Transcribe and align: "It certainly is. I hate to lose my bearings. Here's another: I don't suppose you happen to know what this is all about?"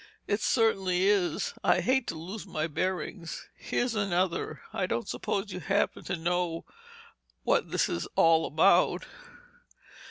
"It 0.25 0.39
certainly 0.41 1.03
is. 1.07 1.53
I 1.63 1.79
hate 1.79 2.07
to 2.07 2.15
lose 2.15 2.47
my 2.47 2.65
bearings. 2.65 3.47
Here's 3.55 3.93
another: 3.93 4.63
I 4.73 4.87
don't 4.87 5.07
suppose 5.07 5.51
you 5.53 5.59
happen 5.59 6.03
to 6.05 6.15
know 6.15 6.65
what 7.43 7.69
this 7.69 7.87
is 7.87 8.07
all 8.15 8.47
about?" 8.47 9.05